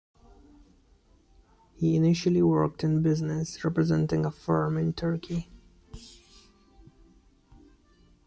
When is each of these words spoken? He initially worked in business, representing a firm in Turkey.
He 1.75 1.95
initially 1.95 2.41
worked 2.41 2.83
in 2.83 3.03
business, 3.03 3.63
representing 3.63 4.25
a 4.25 4.31
firm 4.31 4.75
in 4.75 4.93
Turkey. 4.93 5.47